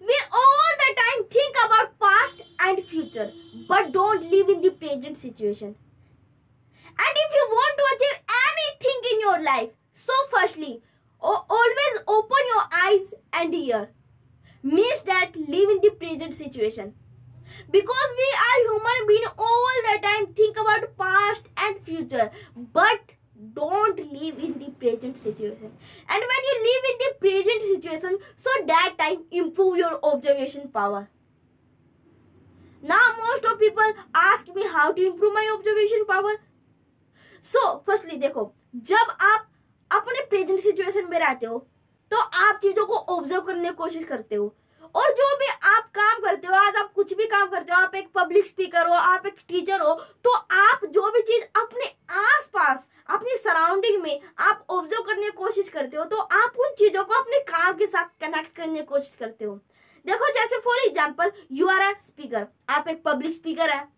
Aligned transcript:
We 0.00 0.16
all 0.32 0.70
the 0.82 0.94
time 1.00 1.28
think 1.30 1.56
about 1.64 1.98
past 1.98 2.42
and 2.60 2.84
future, 2.84 3.32
but 3.68 3.92
don't 3.92 4.30
live 4.30 4.48
in 4.48 4.60
the 4.62 4.70
present 4.70 5.16
situation. 5.16 5.76
And 6.96 7.20
if 7.24 7.34
you 7.34 7.46
want 7.50 7.78
to 7.78 7.84
achieve 7.94 8.18
anything 8.46 9.00
in 9.12 9.20
your 9.20 9.42
life, 9.42 9.70
so 9.92 10.12
firstly, 10.30 10.82
always 11.20 12.02
open 12.06 12.50
your 12.54 12.64
eyes 12.84 13.14
and 13.32 13.54
ear. 13.54 13.90
Means 14.62 15.02
that 15.02 15.36
live 15.36 15.70
in 15.70 15.80
the 15.82 15.90
present 15.90 16.34
situation. 16.34 16.94
Because 17.70 18.10
we 18.18 18.28
are 18.44 18.58
human 18.66 19.06
being 19.06 19.26
all 19.38 19.82
the 19.88 19.98
time 20.02 20.34
think 20.34 20.56
about 20.56 20.96
past 20.96 21.42
and 21.56 21.78
future, 21.80 22.30
but 22.56 23.13
don't 23.36 23.98
live 24.12 24.38
in 24.38 24.58
the 24.58 24.70
present 24.72 25.16
situation 25.16 25.72
and 26.08 26.22
when 26.30 26.48
you 26.48 26.54
live 26.62 26.84
in 26.90 26.98
the 26.98 27.10
present 27.20 27.62
situation 27.62 28.18
so 28.36 28.50
that 28.66 28.94
time 28.98 29.24
improve 29.32 29.76
your 29.76 29.98
observation 30.04 30.68
power 30.68 31.08
now 32.82 33.02
most 33.18 33.44
of 33.44 33.58
people 33.58 33.92
ask 34.14 34.54
me 34.54 34.66
how 34.68 34.92
to 34.92 35.06
improve 35.06 35.34
my 35.34 35.46
observation 35.54 36.06
power 36.06 36.34
so 37.44 37.82
firstly 37.84 38.18
देखो 38.18 38.52
जब 38.86 39.16
आप 39.22 39.48
अपने 39.90 40.24
present 40.30 40.60
situation 40.60 41.10
में 41.10 41.18
रहते 41.18 41.46
हो 41.46 41.58
तो 42.10 42.16
आप 42.16 42.58
चीज़ों 42.62 42.86
को 42.86 42.94
ऑब्ज़र्व 43.16 43.40
करने 43.42 43.68
की 43.68 43.74
कोशिश 43.74 44.04
करते 44.04 44.34
हो 44.34 44.54
और 44.94 45.10
जो 45.18 45.36
भी 45.38 45.46
आप 45.68 45.90
काम 45.94 46.20
करते 46.22 46.46
हो 46.46 46.54
आज 46.54 46.76
आप 46.76 46.92
कुछ 46.94 47.14
भी 47.16 47.24
काम 47.26 47.48
करते 47.50 47.72
हो 47.72 47.80
आप 47.80 47.94
एक 47.94 48.08
पब्लिक 48.14 48.46
स्पीकर 48.46 48.86
हो 48.88 48.94
आप 48.94 49.26
एक 49.26 49.38
टीचर 49.48 49.80
हो 49.80 49.94
तो 50.24 50.32
आप 50.32 50.84
जो 50.94 51.10
भी 51.12 51.22
चीज़ 51.32 51.44
अपने 51.60 51.86
आसपास 52.20 52.88
अपनी 53.24 53.36
सराउंडिंग 53.36 54.02
में 54.02 54.20
आप 54.38 54.64
ऑब्ज़र्व 54.70 55.02
करने 55.02 55.22
की 55.22 55.30
कोशिश 55.36 55.68
करते 55.68 55.96
हो 55.96 56.04
तो 56.04 56.16
आप 56.16 56.56
उन 56.60 56.72
चीज़ों 56.78 57.04
को 57.04 57.14
अपने 57.14 57.38
काम 57.42 57.76
के 57.76 57.86
साथ 57.86 58.08
कनेक्ट 58.20 58.54
करने 58.56 58.74
की 58.74 58.84
कोशिश 58.86 59.14
करते 59.16 59.44
हो। 59.44 59.54
देखो, 60.06 60.28
जैसे 60.28 60.58
for 60.64 60.78
example 60.78 61.32
you 61.52 61.68
are 61.68 61.82
a 61.82 61.94
speaker 62.00 62.46
आप 62.70 62.88
एक 62.88 63.02
पब्लिक 63.04 63.34
स्पीकर 63.34 63.70
है। 63.70 63.88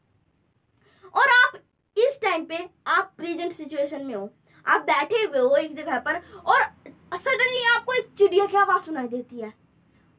और 1.15 1.31
आप 1.31 1.59
इस 1.97 2.21
टाइम 2.23 2.45
पे 2.45 2.59
आप 2.89 3.13
प्रेजेंट 3.17 3.53
सिचुएशन 3.53 4.05
में 4.05 4.15
हो। 4.15 4.29
आप 4.67 4.81
बैठे 4.83 5.25
हुए 5.25 5.39
हो 5.39 5.57
एक 5.57 5.75
जगह 5.77 5.99
पर, 5.99 6.21
और 6.47 6.63
सडनली 7.17 7.65
आपको 7.75 7.93
एक 7.95 8.15
चिड़िया 8.19 8.47
की 8.47 8.57
आवाज़ 8.59 8.83
सुनाई 8.85 9.09
देती 9.09 9.41
है। 9.41 9.53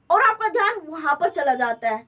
और 0.10 0.22
आपका 0.24 0.48
ध्यान 0.50 0.82
वहाँ 0.90 1.16
पर 1.16 1.30
चला 1.32 1.54
जाता 1.56 1.90
है। 1.90 2.06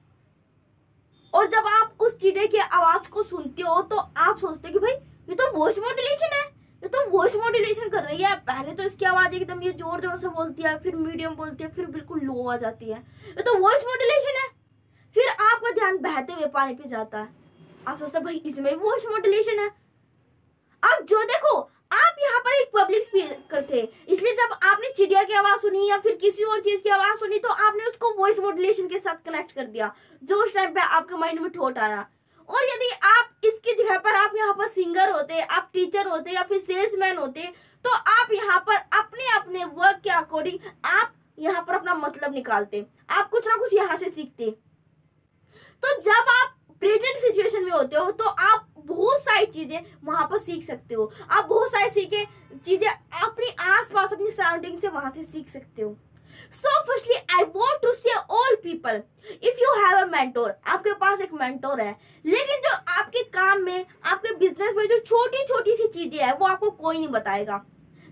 और 1.32 1.46
जब 1.48 1.72
आप 1.72 1.96
उस 2.00 2.18
चिड़िया 2.18 2.46
की 2.46 2.58
आवाज़ 2.60 3.10
को 3.10 3.22
सुनते 3.24 3.62
हो 3.62 3.82
तो 3.82 3.96
आप 3.96 4.38
सोचते 4.38 4.68
हो 4.68 4.72
कि 4.72 4.78
भाई, 4.78 4.92
ये 4.92 5.34
तो 5.34 5.52
वॉइस 5.58 5.78
मॉड्यूलेशन 5.80 6.36
है। 6.36 6.48
तो 7.00 7.10
वॉइस 7.10 7.34
मॉड्यूलेशन 7.36 7.88
कर 7.88 8.02
रही 8.02 8.22
है। 8.22 8.34
पहले 8.46 8.72
तो 8.74 8.82
इसकी 8.82 9.04
आवाज़ 9.04 9.34
एकदम 9.34 9.62
ये 9.62 9.72
ज़ोर 9.72 10.00
ज़ोर 10.00 10.16
से 10.18 10.28
बोलती 10.30 10.62
है, 10.62 10.78
फिर 10.78 10.96
मीडियम 10.96 11.34
बोलती 11.34 11.64
है, 11.64 11.70
फिर 11.70 11.86
बिल्कुल 11.88 12.20
लो 12.20 12.48
आ 12.48 12.56
जाती 12.58 12.90
है। 12.90 12.98
ये 13.28 13.42
तो 13.42 13.58
वॉइस 13.58 13.84
मॉड्यूलेशन 13.86 14.40
है। 14.40 14.48
फिर 15.16 15.28
आपका 15.28 15.70
ध्यान 15.70 15.98
बहते 16.00 16.32
हुए 16.32 16.46
पानी 16.48 16.74
पे 16.74 16.88
जाता 16.88 17.18
है। 17.18 17.28
आप 17.88 17.98
सोचते 17.98 18.18
हैं, 18.18 18.24
भाई, 18.24 18.36
इसमें 18.36 18.72
भी 18.74 18.80
वॉइस 18.80 19.06
मॉड्यूलेशन 19.10 19.58
है। 19.58 19.68
अब 20.82 21.04
जो 21.04 21.22
देखो, 21.24 21.58
आप 21.92 22.16
यहाँ 22.20 22.40
पर 22.40 22.60
एक 22.60 22.70
पब्लिक 22.74 23.04
स्पीकर 23.04 23.66
थे। 23.70 23.80
इसलिए 24.08 24.32
जब 24.34 24.52
आपने 24.62 24.92
चिड़िया 24.96 25.22
की 25.22 25.34
आवाज़ 25.34 25.60
सुनी 25.60 25.88
या 25.88 25.98
फिर 25.98 26.14
किसी 26.16 26.44
और 26.44 26.60
चीज़ 26.62 26.82
की 26.82 26.90
आवाज़ 26.90 27.18
सुनी 27.20 27.38
तो 27.38 27.48
आपने 27.48 27.84
उसको 27.86 28.14
वॉइस 28.18 28.38
मॉड्यूलेशन 28.40 28.88
के 28.88 28.98
साथ 28.98 29.24
कनेक्ट 29.26 29.52
कर 29.52 29.66
दिया। 29.66 29.92
जो 30.22 30.42
उस 30.42 30.54
टाइम 30.54 30.74
पे 30.74 30.80
आपके 30.80 31.16
माइंड 31.16 31.40
में 31.40 31.50
ठोट 31.50 31.78
आया। 31.78 32.06
और 32.50 32.64
यदि 32.64 32.90
आप 33.06 33.30
इसकी 33.44 33.74
जगह 33.74 33.98
पर 33.98 34.14
आप 34.16 34.32
यहाँ 34.36 34.54
पर 34.54 34.68
सिंगर 34.68 35.10
होते, 35.10 35.40
आप 35.40 35.70
टीचर 35.72 36.08
होते 36.08 36.30
या 36.30 36.42
फिर 36.42 36.58
सेल्समैन 36.60 37.16
होते 37.18 37.52
तो 37.84 37.90
आप 37.90 38.32
यहाँ 38.34 38.58
पर 38.66 38.76
अपने 38.98 39.28
अपने 39.36 39.64
वर्क 39.66 40.00
के 40.04 40.10
अकॉर्डिंग 40.12 40.58
आप 40.86 41.14
यहाँ 41.38 41.62
पर 41.64 41.74
अपना 41.74 41.94
मतलब 41.96 42.34
निकालते, 42.34 42.84
आप 43.10 43.30
कुछ 43.30 43.46
ना 43.46 43.56
कुछ 43.58 43.74
यहाँ 43.74 43.96
से 43.96 44.08
सीखते। 44.08 44.50
तो 45.82 46.00
जब 46.02 46.28
आप 46.30 46.56
प्रेजेंट 46.82 47.16
सिचुएशन 47.18 47.64
में 47.64 47.72
होते 47.72 47.96
हो 47.96 48.10
तो 48.12 48.24
आप 48.24 48.66
बहुत 48.78 49.20
सारी 49.20 49.46
चीज़ें 49.46 49.80
वहाँ 50.04 50.26
पर 50.28 50.38
सीख 50.40 50.62
सकते 50.64 50.94
हो। 50.94 51.10
आप 51.30 51.44
बहुत 51.44 51.70
सारी 51.72 51.90
सीखे, 51.90 52.24
चीज़ें 52.56 52.88
अपने 52.88 53.48
आसपास, 53.48 54.12
अपनी 54.12 54.30
सराउंडिंग 54.30 54.78
से 54.78 54.88
वहाँ 54.88 55.10
से 55.10 55.22
सीख 55.22 55.48
सकते 55.48 55.82
हो। 55.82 55.96
So 56.52 56.80
firstly 56.82 57.14
I 57.14 57.44
want 57.56 57.82
to 57.82 57.92
say 57.94 58.14
all 58.14 58.54
people 58.62 59.02
if 59.32 59.62
you 59.62 59.72
have 59.76 59.98
a 59.98 60.06
mentor 60.08 60.54
आपके 60.66 60.92
पास 60.94 61.20
एक 61.20 61.32
मेंटोर 61.34 61.80
है, 61.80 61.96
लेकिन 62.24 62.60
जो 62.60 62.74
आपके 63.00 63.22
काम 63.30 63.62
में, 63.62 63.84
आपके 64.04 64.34
बिज़नेस 64.36 64.74
में 64.76 64.86
जो 64.86 64.98
छोटी 65.00 65.44
छोटी 65.48 65.76
सी 65.76 65.86
चीज़ें 65.88 66.18
है, 66.18 66.32
वो 66.34 66.46
आपको 66.46 66.70
कोई 66.70 66.98
नहीं 66.98 67.08
बताएगा। 67.08 67.64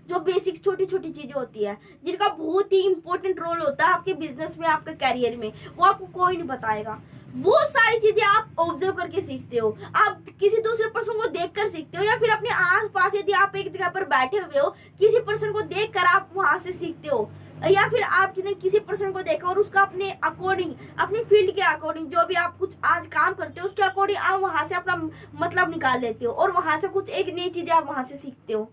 जो 0.09 0.19
बेसिक 0.21 0.63
छोटी 0.63 0.85
छोटी 0.85 1.09
चीज़ें 1.09 1.33
होती 1.33 1.63
है, 1.63 1.77
जिनका 2.05 2.27
बहुत 2.29 2.71
ही 2.73 2.79
इंपॉर्टेंट 2.81 3.39
रोल 3.39 3.59
होता 3.59 3.85
है 3.85 3.93
आपके 3.93 4.13
बिज़नेस 4.15 4.57
में, 4.59 4.67
आपके 4.67 4.93
कैरियर 4.95 5.35
में, 5.37 5.51
वो 5.77 5.85
आपको 5.85 6.05
कोई 6.07 6.37
नहीं 6.37 6.47
बताएगा। 6.47 7.01
वो 7.37 7.57
सारी 7.65 7.99
चीज़ें 7.99 8.23
आप 8.23 8.55
ऑब्ज़र्व 8.59 8.93
करके 8.93 9.21
सीखते 9.21 9.57
हो। 9.57 9.69
आप 9.97 10.25
किसी 10.39 10.61
दूसरे 10.61 10.87
पर्सन 10.89 11.19
को 11.19 11.27
देख 11.29 11.51
कर 11.55 11.67
सीखते 11.69 11.97
हो, 11.97 12.03
या 12.03 12.17
फिर 12.19 12.29
अपने 12.29 12.49
आस 12.51 12.89
पास 12.93 13.15
यदि 13.15 13.31
आप 13.33 13.55
एक 13.55 13.71
जगह 13.73 13.89
पर 13.89 14.03
बैठे 14.05 14.37
हुए 14.37 14.59
हो, 14.59 14.69
किसी 14.99 15.19
पर्सन 15.19 15.51
को 15.51 15.61
देख 15.63 15.93
कर 15.93 16.05
आप 16.07 16.29
वहाँ 16.35 16.57
से 16.57 16.71
सीखते 16.71 17.07
हो। 17.07 17.29
या 17.61 17.87
फिर 17.89 18.03
आप 18.03 18.33
किसी 18.61 18.79
पर्सन 18.79 19.11
को 19.11 19.21
देखो 19.21 19.47
और 19.47 19.59
उसका 19.59 19.81
अपने 19.81 20.09
अकॉर्डिंग 20.23 20.73
अपनी 20.99 21.23
फ़ील्ड 21.23 21.51
के 21.55 21.61
अकॉर्डिंग 21.63 22.07
जो 22.09 22.25
भी 22.27 22.35
आप 22.35 22.57
कुछ 22.57 22.75
आज 22.85 23.07
काम 23.07 23.33
करते 23.33 23.61
हो, 23.61 23.65
उसके 23.65 23.83
अकॉर्डिंग 23.83 24.17
आप 24.19 24.39
वहाँ 24.41 24.65
से 24.67 24.75
अपना 24.75 24.95
मतलब 25.35 25.69
निकाल 25.69 25.99
लेते 26.01 26.25
हो 26.25 26.31
और 26.33 26.51
वहाँ 26.51 26.79
से 26.81 26.87
कुछ 26.89 27.09
एक 27.11 27.33
नई 27.35 27.49
चीज़ें 27.49 27.73
आप 27.73 27.87
वहाँ 27.87 28.05
से 28.05 28.15
सीखते 28.17 28.53
हो। 28.53 28.63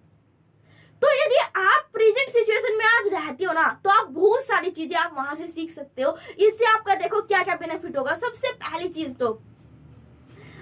तो 1.02 1.08
यदि 1.14 1.36
आप 1.60 1.88
प्रेजेंट 1.92 2.28
सिचुएशन 2.28 2.76
में 2.78 2.84
आज 2.86 3.08
रहते 3.12 3.44
हो 3.44 3.52
ना 3.52 3.68
तो 3.84 3.90
आप 3.90 4.08
बहुत 4.10 4.44
सारी 4.44 4.70
चीज़ें 4.70 4.96
आप 4.98 5.14
वहाँ 5.16 5.34
से 5.34 5.48
सीख 5.48 5.70
सकते 5.70 6.02
हो। 6.02 6.16
इससे 6.38 6.64
आपका 6.66 6.94
देखो 6.94 7.20
क्या 7.22 7.42
क्या 7.42 7.54
बेनिफिट 7.56 7.98
होगा। 7.98 8.14
सबसे 8.14 8.52
पहली 8.54 8.88
चीज़ 8.90 9.14
तो 9.14 9.32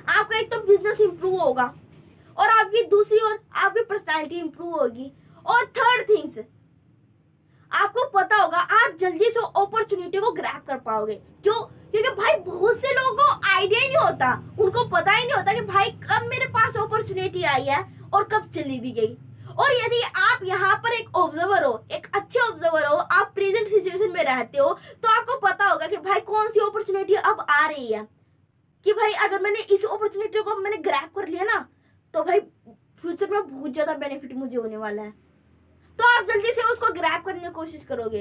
आपका 0.09 0.39
एक 0.39 0.51
तो 0.51 0.61
बिज़नेस 0.67 1.01
इंप्रूव 1.01 1.41
होगा 1.41 1.73
और 2.37 2.49
आपकी 2.51 2.83
दूसरी 2.89 3.19
ओर 3.21 3.39
आपकी 3.57 3.85
पर्सनैलिटी 3.85 4.39
इंप्रूव 4.39 4.75
होगी। 4.75 5.13
और 5.47 5.65
थर्ड 5.77 6.09
थिंग्स 6.09 6.39
आपको 7.75 8.05
पता 8.11 8.37
होगा, 8.37 8.59
आप 8.59 8.97
जल्दी 9.01 9.31
से 9.31 9.41
अपॉर्चुनिटी 9.41 10.19
को 10.19 10.31
ग्रैप 10.33 10.65
कर 10.67 10.79
पाओगे। 10.81 11.15
क्यों? 11.15 11.61
क्योंकि 11.91 12.11
भाई, 12.13 12.39
बहुत 12.41 12.77
से 12.77 12.93
लोगों 12.93 13.17
को 13.17 13.49
आइडिया 13.51 13.81
ही 13.81 13.89
नहीं 13.89 13.97
होता। 13.99 14.33
उनको 14.61 14.85
पता 14.87 15.13
ही 15.13 15.25
नहीं 15.25 15.35
होता 15.35 15.53
कि 15.53 15.61
भाई, 15.63 15.91
कब 16.03 16.27
मेरे 16.29 16.47
पास 16.49 16.77
अपॉर्चुनिटी 16.79 17.43
आई 17.45 17.65
है 17.65 17.85
और 18.13 18.25
कब 18.25 18.49
चली 18.51 18.79
भी 18.81 18.91
गई। 18.93 19.17
और 19.55 19.73
यदि 19.75 20.01
आप 20.21 20.41
यहाँ 20.45 20.75
पर 20.77 20.93
एक 20.93 21.17
ऑब्जर्वर 21.17 21.65
हो, 21.65 21.85
एक 21.93 22.07
अच्छे 22.17 22.41
ऑब्जर्वर 22.41 22.87
हो, 22.87 22.97
आप 22.97 23.33
प्रेजेंट 23.35 23.69
सिचुएशन 23.69 24.13
में 24.13 24.23
रहते 24.25 24.59
हो 24.59 24.73
तो 25.03 25.09
आपको 25.11 25.39
पता 25.41 25.67
होगा 25.67 25.87
कि 25.87 25.97
भाई, 25.99 26.21
कौन 26.23 26.49
सी 26.49 26.61
अपॉर्चुनिटी 26.61 27.15
अब 27.15 27.45
आ 27.51 27.67
रही 27.67 27.93
है। 27.93 28.07
कि 28.87 28.93
भाई, 28.93 29.13
अगर 29.25 29.41
मैंने 29.43 29.61
इस 29.65 29.85
अपॉर्चुनिटी 29.87 30.41
को 30.41 30.57
मैंने 30.57 30.77
ग्रैप 30.79 31.13
कर 31.17 31.29
लिया 31.29 31.45
ना 31.45 31.67
तो 32.15 32.23
भाई 32.25 32.41
फ्यूचर 33.03 33.31
में 33.31 33.41
बहुत 33.43 33.73
ज़्यादा 33.73 33.95
बेनिफिट 33.95 34.35
मुझे 34.35 34.57
होने 34.57 34.77
वाला 34.77 35.03
है। 35.03 35.13
तो 36.05 36.09
आप 36.17 36.25
जल्दी 36.29 36.51
से 36.53 36.63
उसको 36.71 36.89
ग्रैप 36.93 37.23
करने 37.25 37.41
की 37.41 37.49
कोशिश 37.51 37.85
करोगे। 37.85 38.19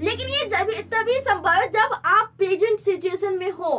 लेकिन 0.00 0.28
ये 0.28 0.44
जब 0.46 0.70
तभी 0.90 1.18
संभव 1.20 1.60
है 1.60 1.68
जब 1.72 1.92
आप 2.06 2.32
प्रेजेंट 2.38 2.80
सिचुएशन 2.80 3.38
में 3.38 3.50
हो। 3.50 3.70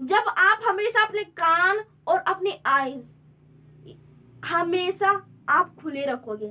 जब 0.00 0.24
आप 0.38 0.60
हमेशा 0.66 1.04
अपने 1.06 1.22
कान 1.40 1.80
और 2.08 2.18
अपने 2.32 2.58
आईज 2.66 3.04
हमेशा 4.46 5.10
आप 5.50 5.74
खुले 5.82 6.04
रखोगे। 6.06 6.50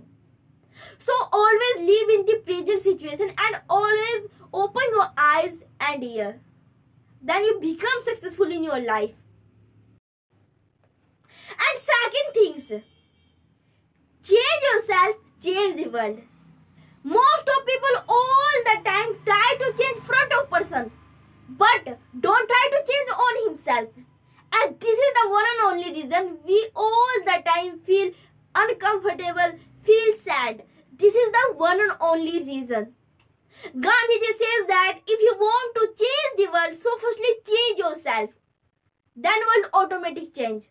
So 1.01 1.19
always 1.39 1.81
live 1.81 2.09
in 2.11 2.23
the 2.23 2.39
present 2.45 2.79
situation 2.79 3.29
and 3.39 3.57
always 3.71 4.27
open 4.63 4.95
your 4.95 5.05
eyes 5.25 5.61
and 5.81 6.03
ear 6.03 6.31
then 7.23 7.45
you 7.45 7.53
become 7.59 8.01
successful 8.09 8.51
in 8.53 8.63
your 8.65 8.81
life 8.81 9.15
and 11.61 11.77
second 11.77 12.35
things 12.35 12.71
change 14.25 14.65
yourself 14.65 15.15
change 15.45 15.75
the 15.81 15.89
world 15.97 16.19
most 17.03 17.53
of 17.55 17.65
people 17.71 17.95
all 18.17 18.57
the 18.69 18.77
time 18.89 19.15
try 19.29 19.47
to 19.63 19.73
change 19.81 20.03
front 20.11 20.39
of 20.39 20.49
person 20.55 20.91
but 21.63 21.93
don't 22.27 22.53
try 22.55 22.65
to 22.75 22.83
change 22.91 23.17
on 23.27 23.43
himself 23.47 23.89
and 24.55 24.79
this 24.79 24.99
is 25.07 25.13
the 25.19 25.29
one 25.29 25.45
and 25.51 25.61
only 25.71 25.91
reason 26.01 26.37
we 26.45 26.59
all 26.75 27.25
the 27.25 27.37
time 27.45 27.79
feel 27.79 28.11
uncomfortable, 28.55 29.59
feel 29.81 30.13
sad. 30.13 30.63
This 30.95 31.15
is 31.15 31.31
the 31.31 31.53
one 31.55 31.79
and 31.79 31.93
only 31.99 32.43
reason. 32.43 32.93
Gandhiji 33.65 34.31
says 34.41 34.67
that 34.67 34.99
if 35.07 35.21
you 35.21 35.35
want 35.39 35.75
to 35.75 35.87
change 36.03 36.33
the 36.37 36.51
world, 36.51 36.75
so 36.75 36.97
firstly 36.97 37.33
change 37.47 37.79
yourself. 37.79 38.29
Then 39.15 39.39
world 39.47 39.71
automatic 39.73 40.33
change 40.35 40.65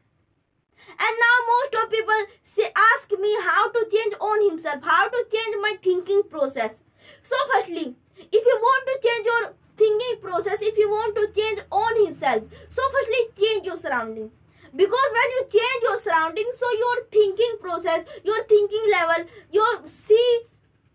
and 0.89 1.15
now 1.25 1.37
most 1.53 1.75
of 1.75 1.91
people 1.91 2.21
say 2.43 2.71
ask 2.77 3.11
me 3.11 3.33
how 3.49 3.71
to 3.71 3.87
change 3.91 4.15
on 4.21 4.49
himself 4.49 4.83
how 4.83 5.09
to 5.09 5.25
change 5.33 5.57
my 5.61 5.77
thinking 5.83 6.23
process. 6.29 6.83
So 7.23 7.37
firstly 7.53 7.97
if 8.19 8.47
you 8.51 8.59
want 8.61 8.87
to 8.91 9.09
change 9.09 9.27
your 9.27 9.55
thinking 9.77 10.21
process 10.21 10.59
if 10.61 10.77
you 10.77 10.91
want 10.91 11.17
to 11.17 11.27
change 11.41 11.61
on 11.71 12.05
himself 12.05 12.43
so 12.69 12.83
firstly 12.93 13.23
change 13.41 13.67
your 13.67 13.77
surrounding. 13.77 14.31
Because 14.75 15.11
when 15.13 15.31
you 15.37 15.43
change 15.51 15.83
your 15.83 15.99
surrounding 15.99 16.51
so 16.55 16.71
your 16.73 17.05
thinking 17.11 17.57
process 17.61 18.05
your 18.25 18.45
thinking 18.45 18.87
level 18.91 19.27
you 19.51 19.67
see 19.85 20.41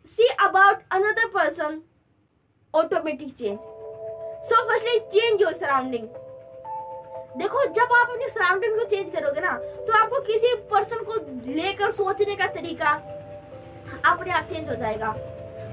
see 0.04 0.28
about 0.48 0.84
another 0.92 1.28
person 1.30 1.82
automatic 2.74 3.38
change. 3.38 3.60
So 4.44 4.56
firstly 4.68 5.02
change 5.12 5.42
your 5.42 5.54
surrounding. 5.54 6.10
देखो, 7.32 7.64
जब 7.66 7.94
आप 7.94 8.10
अपनी 8.10 8.28
surrounding 8.30 8.76
को 8.76 8.84
change 8.86 9.10
करोगे 9.12 9.42
ना 9.42 9.52
तो 9.88 9.94
आपको 9.96 10.20
किसी 10.24 10.56
पर्सन 10.72 11.04
को 11.06 11.16
लेकर 11.52 11.92
सोचने 11.94 12.36
का 12.36 12.48
तरीका 12.54 12.92
अपने 14.06 14.32
आप 14.32 14.44
चेंज 14.44 14.70
हो 14.70 14.76
जाएगा। 14.76 15.12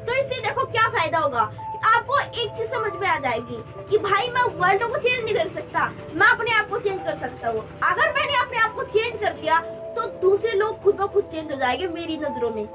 तो 0.07 0.15
इससे 0.15 0.41
देखो 0.41 0.65
क्या 0.67 0.89
फ़ायदा 0.91 1.19
होगा? 1.19 1.41
आपको 1.87 2.19
एक 2.19 2.51
चीज़ 2.51 2.69
समझ 2.69 2.93
में 2.93 3.07
आ 3.09 3.19
जाएगी 3.19 3.57
कि 3.91 3.99
भाई, 4.01 4.29
मैं 4.29 4.43
वर्ल्ड 4.59 4.83
को 4.85 4.99
चेंज 4.99 5.25
नहीं 5.25 5.35
कर 5.35 5.49
सकता, 5.51 5.87
मैं 6.15 6.27
अपने 6.27 6.53
आप 6.53 6.69
को 6.71 6.79
चेंज 6.79 7.01
कर 7.05 7.17
सकता 7.17 7.49
हूँ। 7.49 7.65
अगर 7.85 8.13
मैंने 8.15 8.37
अपने 8.39 8.59
आप 8.59 8.75
को 8.75 8.85
चेंज 8.85 9.21
कर 9.21 9.37
लिया 9.37 9.61
तो 9.97 10.07
दूसरे 10.21 10.53
लोग 10.53 10.81
खुद 10.83 10.95
ब 10.97 11.07
खुद 11.09 11.25
चेंज 11.25 11.53
हो 11.53 11.57
जाएँगे 11.57 11.87
मेरी 11.89 12.17
नज़रों 12.19 12.51
में। 12.51 12.67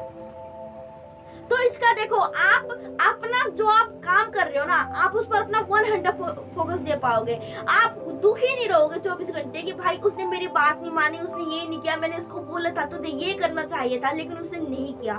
तो 1.50 1.62
इसका 1.62 1.94
देखो, 1.94 2.16
आप 2.16 2.68
अपना 3.08 3.48
जो 3.50 3.68
आप 3.68 3.88
काम 3.88 4.30
कर 4.30 4.46
रहे 4.48 4.60
हो 4.60 4.66
ना, 4.66 4.92
आप 4.96 5.16
उस 5.16 5.26
पर 5.26 5.36
अपना 5.36 5.60
वन 5.60 5.86
हंड्रेड 5.86 6.14
फोकस 6.56 6.80
दे 6.80 6.96
पाओगे। 6.96 7.40
आप 7.70 7.96
दुखी 8.24 8.56
नहीं 8.56 8.68
रहोगे 8.68 9.00
चौबीस 9.00 9.30
घंटे 9.30 9.62
कि 9.62 9.74
भाई, 9.74 9.98
उसने 9.98 10.26
मेरी 10.26 10.48
बात 10.48 10.82
नहीं 10.82 10.92
मानी, 10.92 11.18
उसने 11.18 11.56
ये 11.56 11.68
नहीं 11.68 11.80
किया, 11.80 11.96
मैंने 11.96 12.18
उसको 12.18 12.40
बोला 12.40 12.70
था, 12.70 12.86
तुझे 12.86 13.10
ये 13.10 13.34
करना 13.34 13.64
चाहिए 13.64 14.00
था, 14.00 14.12
लेकिन 14.12 14.38
उसने 14.38 14.60
नहीं 14.60 14.94
किया। 14.94 15.16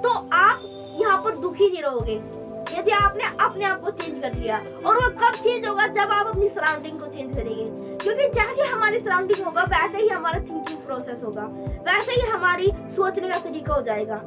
तो 0.00 0.08
आप 0.32 0.62
यहाँ 1.00 1.18
पर 1.18 1.36
दुखी 1.36 1.70
नहीं 1.70 1.82
रहोगे। 1.82 2.22
यदि 2.78 2.90
आपने 2.90 3.24
अपने 3.40 3.64
आप 3.64 3.80
को 3.80 3.90
चेंज 3.90 4.22
कर 4.22 4.32
लिया, 4.32 4.58
और 4.86 4.94
वो 4.94 5.08
कब 5.08 5.34
चेंज 5.34 5.66
होगा? 5.66 5.86
जब 5.86 6.12
आप 6.12 6.26
अपनी 6.26 6.48
सराउंडिंग 6.48 7.00
को 7.00 7.06
चेंज 7.06 7.34
करेंगे। 7.36 7.96
क्योंकि 7.96 8.28
जैसे 8.28 8.62
हमारी 8.62 8.98
सराउंडिंग 8.98 9.46
होगा, 9.46 9.62
वैसे 9.62 9.98
ही 9.98 10.08
हमारा 10.08 10.40
थिंकिंग 10.40 10.78
प्रोसेस 10.78 11.22
होगा। 11.24 11.42
वैसे 11.92 12.12
ही 12.12 12.20
हमारी 12.20 12.72
सोचने 12.96 13.28
का 13.28 13.38
तरीका 13.38 13.74
हो 13.74 13.82
जाएगा। 13.82 14.22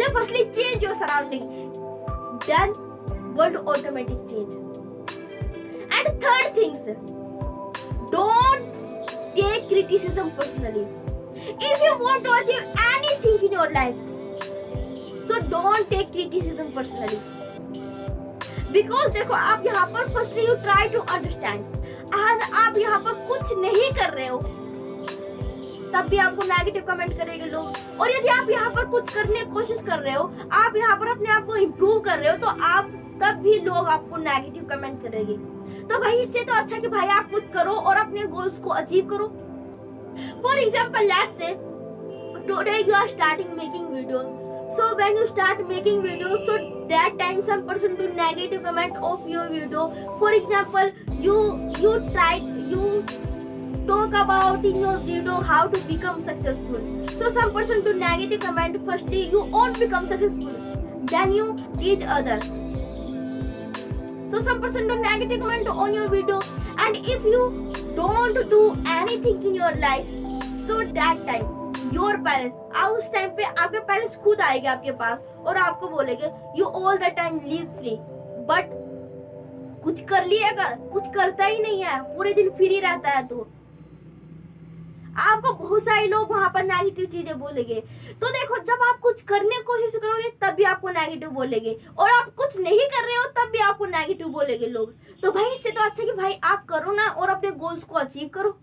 इसलिए 0.00 0.12
firstly 0.14 0.42
change 0.44 0.84
your 0.84 0.92
surrounding 0.94 1.42
then 2.44 2.70
world 3.38 3.56
automatic 3.56 4.18
change 4.30 4.52
and 5.92 6.08
third 6.22 6.56
things 6.56 6.86
don't 8.12 8.62
take 9.34 9.68
criticism 9.68 10.28
personally 10.40 10.86
if 11.66 11.82
you 11.82 11.90
want 11.98 12.24
to 12.24 12.32
achieve 12.32 12.80
anything 12.86 13.36
in 13.46 13.52
your 13.54 13.66
life, 13.74 14.00
so 15.28 15.38
don't 15.52 15.86
take 15.92 16.10
criticism 16.16 16.66
personally. 16.72 17.20
Because 18.72 19.12
देखो, 19.12 19.34
आप 19.34 19.64
यहाँ 19.66 19.86
पर 19.92 20.08
firstly 20.14 20.46
you 20.46 20.54
try 20.64 20.88
to 20.88 21.00
understand 21.14 22.14
आज 22.16 22.50
आप 22.64 22.78
यहाँ 22.78 22.98
पर 23.04 23.14
कुछ 23.28 23.52
नहीं 23.58 23.90
कर 23.94 24.14
रहे 24.14 24.26
हो 24.26 24.38
तब 25.92 26.08
भी 26.10 26.16
आपको 26.18 26.46
नेगेटिव 26.46 26.82
कमेंट 26.88 27.16
करेंगे 27.18 27.46
लोग। 27.46 28.00
और 28.00 28.10
यदि 28.10 28.28
आप 28.28 28.50
यहाँ 28.50 28.70
पर 28.74 28.84
कुछ 28.90 29.14
करने 29.14 29.38
की 29.38 29.50
कोशिश 29.52 29.82
कर 29.86 29.98
रहे 29.98 30.14
हो, 30.14 30.24
आप 30.52 30.76
यहाँ 30.76 30.96
पर 30.96 31.10
अपने 31.10 31.30
आप 31.30 31.46
को 31.46 31.56
इम्प्रूव 31.56 32.00
कर 32.00 32.18
रहे 32.18 32.30
हो 32.30 32.36
तो 32.38 32.46
आप 32.66 32.90
तब 33.22 33.40
भी 33.42 33.58
लोग 33.60 33.88
आपको 33.88 34.16
नेगेटिव 34.18 34.64
कमेंट 34.70 35.02
करेंगे। 35.02 35.36
तो 35.84 35.98
भाई, 36.00 36.20
इससे 36.20 36.44
तो 36.44 36.52
अच्छा 36.54 36.78
कि 36.78 36.88
भाई 36.88 37.08
आप 37.08 37.30
कुछ 37.30 37.50
करो 37.54 37.72
और 37.72 37.96
अपने 37.96 38.26
गोल्स 38.36 38.58
को 38.58 38.70
अचीव 38.72 39.08
करो। 39.10 39.26
For 40.42 40.58
example 40.58 41.04
let's 41.06 41.38
say 41.38 41.54
today 42.46 42.78
you 42.78 42.94
are 42.94 43.08
starting 43.08 43.56
making 43.58 43.88
videos 43.94 44.38
so, 44.70 44.84
when 44.98 45.16
you 45.16 45.26
start 45.26 45.60
making 45.68 45.96
videos, 46.02 46.42
so 46.46 46.56
that 46.90 47.14
time 47.18 47.38
some 47.46 47.62
person 47.66 47.96
do 47.96 48.04
negative 48.18 48.62
comment 48.62 48.98
of 49.08 49.24
your 49.28 49.48
video. 49.48 49.86
For 50.20 50.32
example, 50.32 50.92
you 51.24 51.38
you 51.84 51.94
try 52.04 52.36
you 52.74 52.84
talk 53.90 54.16
about 54.22 54.64
in 54.70 54.80
your 54.84 54.96
video 55.04 55.36
how 55.50 55.60
to 55.74 55.80
become 55.90 56.20
successful 56.20 56.80
so 57.20 57.28
some 57.36 57.52
person 57.52 57.84
do 57.86 57.94
negative 58.02 58.40
comment 58.46 58.80
firstly 58.88 59.22
you 59.34 59.44
won't 59.54 59.78
become 59.84 60.06
successful 60.06 61.06
then 61.14 61.32
you 61.38 61.46
teach 61.78 62.04
other 62.18 62.38
so 64.32 64.42
some 64.48 64.60
person 64.66 64.86
do 64.92 64.98
negative 65.06 65.40
comment 65.46 65.72
on 65.86 65.94
your 65.94 66.08
video 66.08 66.40
and 66.86 67.00
if 67.14 67.24
you 67.34 67.42
don't 67.96 68.42
do 68.56 68.62
anything 68.98 69.42
in 69.42 69.56
your 69.62 69.72
life 69.86 70.12
so 70.66 70.84
that 71.00 71.26
time 71.32 71.48
your 71.94 72.16
parents 72.24 72.76
आप 72.78 72.90
उस 72.92 73.10
time 73.12 73.30
पे 73.36 73.42
आपके 73.42 73.78
parents 73.86 74.16
खुद 74.24 74.40
आएँगे 74.40 74.68
आपके 74.68 74.90
पास 74.98 75.22
और 75.46 75.56
आपको 75.58 75.88
बोलेंगे 75.88 76.30
you 76.58 76.66
all 76.66 76.96
the 76.98 77.08
time 77.16 77.40
live 77.44 77.64
free 77.78 77.96
but 78.50 78.68
कुछ 79.84 80.00
कर 80.10 80.24
लिया 80.26 80.50
कर 80.60 80.74
कुछ 80.92 81.08
करता 81.14 81.44
ही 81.44 81.58
नहीं 81.62 81.82
है 81.82 82.00
पूरे 82.16 82.32
दिन 82.34 82.50
फ्री 82.56 82.78
रहता 82.80 83.10
है 83.10 83.26
तो 83.28 83.46
आपको 85.18 85.52
बहुत 85.54 85.82
सारे 85.82 86.06
लोग 86.06 86.30
वहाँ 86.32 86.48
पर 86.48 86.62
नेगेटिव 86.64 87.06
चीज़ें 87.06 87.38
बोलेंगे। 87.38 87.80
तो 88.20 88.30
देखो, 88.30 88.58
जब 88.58 88.82
आप 88.82 88.98
कुछ 89.00 89.22
करने 89.22 89.56
की 89.56 89.62
कोशिश 89.62 89.96
करोगे, 89.96 90.28
तब 90.42 90.54
भी 90.54 90.64
आपको 90.64 90.88
नेगेटिव 90.90 91.30
बोलेंगे। 91.30 91.76
और 91.98 92.10
आप 92.10 92.34
कुछ 92.34 92.56
नहीं 92.58 92.88
कर 92.88 93.04
रहे 93.04 93.16
हो, 93.16 93.24
तब 93.36 93.50
भी 93.52 93.58
आपको 93.58 93.86
नेगेटिव 93.86 94.28
बोलेंगे 94.28 94.66
लोग। 94.66 94.94
तो 95.22 95.32
भाई, 95.32 95.50
इससे 95.50 95.70
तो 95.70 95.80
अच्छा 95.80 96.04
कि 96.04 96.12
भाई, 96.12 96.40
आप 96.44 96.66
करो 96.66 96.92
ना 96.92 97.06
और 97.06 97.30
अपने 97.30 97.50
गोल्स 97.50 97.84
को 97.84 97.94
अचीव 97.94 98.28
करो। 98.28 98.58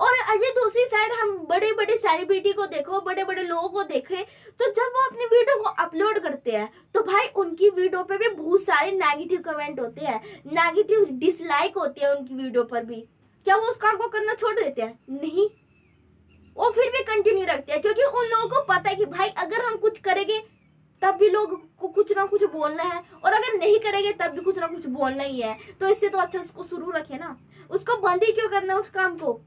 और 0.00 0.14
अजय 0.32 0.50
दूसरी 0.50 0.84
साइड 0.84 1.12
हम 1.12 1.36
बड़े 1.48 1.72
बड़े 1.72 1.96
सेलिब्रिटी 1.96 2.52
को 2.52 2.66
देखो 2.66 3.00
बड़े 3.00 3.24
बड़े 3.24 3.42
लोगों 3.42 3.68
को 3.68 3.82
देखे। 3.82 4.22
तो 4.60 4.70
जब 4.72 4.92
वो 4.94 5.04
अपनी 5.06 5.24
वीडियो 5.26 5.56
को 5.62 5.70
अपलोड 5.82 6.18
करते 6.18 6.50
हैं 6.50 6.68
तो 6.94 7.00
भाई, 7.02 7.26
उनकी 7.26 7.68
वीडियो 7.70 8.02
पे 8.02 8.16
भी 8.18 8.28
बहुत 8.28 8.62
सारे 8.62 8.90
नेगेटिव 8.92 9.42
कमेंट 9.42 9.80
होते 9.80 10.04
हैं। 10.04 10.20
नेगेटिव 10.46 11.04
डिसलाइक 11.10 11.76
होते 11.78 12.04
हैं 12.04 12.10
उनकी 12.10 12.34
वीडियो 12.34 12.62
पर 12.64 12.84
भी। 12.84 13.04
क्या 13.46 13.56
वो 13.56 13.62
उस 13.62 13.76
काम 13.76 13.96
को 13.96 14.08
करना 14.08 14.34
छोड़ 14.34 14.54
देते 14.54 14.82
हैं? 14.82 14.98
नहीं। 15.10 15.48
वो 16.56 16.70
फिर 16.70 16.90
भी 16.90 17.02
कंटिन्यू 17.02 17.44
रखते 17.44 17.72
हैं, 17.72 17.82
क्योंकि 17.82 18.02
उन 18.02 18.24
लोगों 18.24 18.48
को 18.48 18.62
पता 18.62 18.90
है 18.90 18.96
कि 18.96 19.04
भाई, 19.04 19.28
अगर 19.28 19.64
हम 19.64 19.76
कुछ 19.76 19.98
करेंगे, 19.98 20.38
तब 21.02 21.14
भी 21.14 21.28
लोग 21.28 21.76
को 21.76 21.88
कुछ 21.88 22.16
ना 22.16 22.24
कुछ 22.24 22.44
बोलना 22.44 22.82
है, 22.82 23.02
और 23.24 23.32
अगर 23.32 23.58
नहीं 23.58 23.78
करेंगे, 23.78 24.12
तब 24.12 24.30
भी 24.30 24.40
कुछ 24.40 24.58
ना 24.58 24.66
कुछ 24.66 24.86
बोलना 24.86 25.22
ही 25.22 25.40
है। 25.40 25.58
तो 25.80 25.88
इससे 25.88 26.08
तो 26.08 26.18
अच्छा 26.18 26.40
उसको 26.40 26.62
शुरू 26.62 26.90
रखे 26.90 27.18
ना। 27.18 27.38
उसको 27.70 27.96
बंद 27.96 28.24
ही 28.24 28.32
क्यों 28.32 28.48
करना 28.48 28.76
उस 28.76 28.90
काम 28.90 29.18
को? 29.18 29.40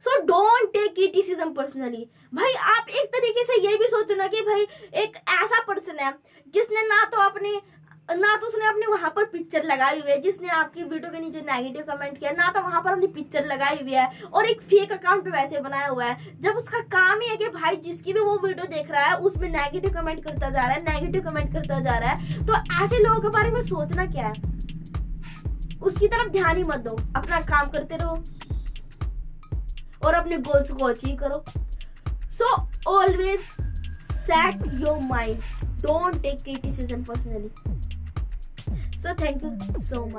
So 0.00 0.20
don't 0.22 0.72
take 0.72 0.94
criticism 0.94 1.52
personally 1.52 2.08
भाई, 2.34 2.52
आप 2.52 2.86
एक 2.88 3.06
तरीके 3.06 3.44
से 3.44 3.68
ये 3.68 3.76
भी 3.76 3.86
सोचो 3.86 4.14
ना 4.14 4.26
कि 4.26 4.40
भाई, 4.40 4.62
एक 4.94 5.16
ऐसा 5.16 5.62
पर्सन 5.62 5.98
है, 5.98 6.14
जिसने 6.54 6.82
ना 6.82 7.04
तो 7.04 7.16
अपने 7.16 7.60
ना 8.08 8.36
तो 8.36 8.46
उसने 8.46 8.66
अपने 8.66 8.86
वहाँ 8.86 9.10
पर 9.10 9.24
पिक्चर 9.26 9.64
लगाई 9.64 10.00
हुई 10.00 10.10
है, 10.10 10.20
जिसने 10.20 10.48
आपकी 10.48 10.82
वीडियो 10.82 11.10
के 11.12 11.18
नीचे 11.20 11.40
नेगेटिव 11.42 11.84
कमेंट 11.88 12.18
किया, 12.18 12.30
ना 12.32 12.50
तो 12.50 12.60
वहाँ 12.62 12.80
पर 12.82 12.90
अपनी 12.90 13.06
पिक्चर 13.08 13.46
लगाई 13.46 13.78
हुई 13.78 13.92
है, 13.92 14.10
और 14.24 14.46
एक 14.46 14.60
फेक 14.62 14.92
अकाउंट 14.92 15.28
वैसे 15.28 15.60
बनाया 15.60 15.86
हुआ 15.88 16.04
है। 16.04 16.40
जब 16.40 16.56
उसका 16.56 16.80
काम 16.92 17.20
ही 17.20 17.28
है 17.28 17.36
कि 17.36 17.48
भाई 17.50 17.76
जिसकी 17.78 18.12
भी 18.12 18.20
वो 18.20 18.36
वीडियो 18.44 18.66
देख 18.66 18.90
रहा 18.90 19.04
है, 19.04 19.16
उसमें 19.18 19.48
नेगेटिव 19.50 19.90
कमेंट 19.92 20.22
करता 20.24 20.50
जा 20.50 20.62
रहा 20.62 20.72
है 20.72 20.82
नेगेटिव 20.84 21.30
कमेंट 21.30 21.52
करता 21.54 21.80
जा 21.80 21.98
रहा 21.98 22.10
है 22.10 22.46
तो 22.46 22.54
ऐसे 22.84 22.98
लोगों 22.98 23.20
के 23.20 23.28
बारे 23.30 23.50
में 23.50 23.60
सोचना 23.64 24.06
क्या 24.06 24.26
है? 24.26 24.32
उसकी 25.82 26.08
तरफ़ 26.08 26.28
ध्यान 26.28 26.56
ही 26.56 26.62
मत 26.64 26.78
दो, 26.80 26.96
अपना 27.16 27.40
काम 27.42 27.66
करते 27.72 27.96
रहो, 27.96 28.22
और 30.04 30.14
अपने 30.14 30.36
गोल्स 30.38 30.70
को 30.70 30.84
अचीव 30.84 31.16
करो। 31.16 31.44
So 32.30 32.54
always 32.88 33.40
set 34.12 34.80
your 34.80 34.98
mind 35.06 35.40
don't 35.82 36.22
take 36.22 36.42
criticism 36.42 37.02
personally 37.04 37.50
so 39.06 39.14
thank 39.22 39.44
you 39.44 39.80
so 39.82 40.04
much 40.06 40.14